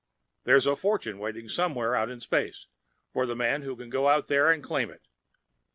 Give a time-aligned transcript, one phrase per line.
[0.45, 2.65] There's a fortune waiting somewhere out in space
[3.13, 5.07] for the man who can go out there and claim it.